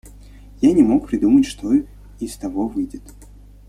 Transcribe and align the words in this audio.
Я 0.61 0.71
не 0.73 0.81
мог 0.81 1.05
придумать, 1.09 1.45
что 1.45 1.73
из 2.19 2.35
того 2.35 2.67
выйдет. 2.67 3.03